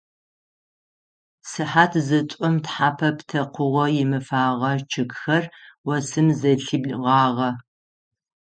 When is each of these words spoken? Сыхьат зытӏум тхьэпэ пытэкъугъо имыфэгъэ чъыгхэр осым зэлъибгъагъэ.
Сыхьат 1.49 1.93
зытӏум 2.07 2.55
тхьэпэ 2.63 3.09
пытэкъугъо 3.17 3.85
имыфэгъэ 4.01 4.71
чъыгхэр 4.91 5.43
осым 5.95 6.27
зэлъибгъагъэ. 6.39 7.49